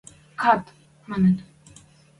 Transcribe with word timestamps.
–Кад!– 0.41 0.63
маныт. 1.09 1.37